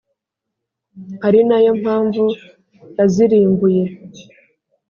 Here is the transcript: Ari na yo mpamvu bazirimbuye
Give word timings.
Ari 1.27 1.41
na 1.49 1.57
yo 1.65 1.71
mpamvu 1.81 2.23
bazirimbuye 2.95 3.83